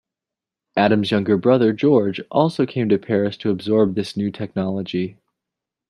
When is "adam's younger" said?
0.75-1.37